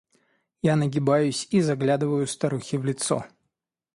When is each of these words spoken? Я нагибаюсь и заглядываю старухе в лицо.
Я 0.63 0.75
нагибаюсь 0.77 1.47
и 1.51 1.61
заглядываю 1.61 2.25
старухе 2.25 2.79
в 2.79 2.85
лицо. 2.85 3.23